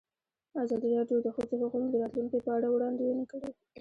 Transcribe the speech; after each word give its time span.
ازادي 0.63 0.89
راډیو 0.97 1.17
د 1.23 1.25
د 1.25 1.27
ښځو 1.35 1.55
حقونه 1.61 1.87
د 1.89 1.95
راتلونکې 2.03 2.39
په 2.45 2.49
اړه 2.57 2.67
وړاندوینې 2.69 3.25
کړې. 3.31 3.49